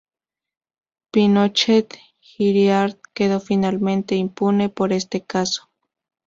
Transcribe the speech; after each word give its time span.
Pinochet 1.11 1.95
Hiriart 2.23 2.99
quedó 3.13 3.39
finalmente 3.39 4.15
impune 4.15 4.67
por 4.69 4.93
este 4.93 5.23
caso. 5.23 5.69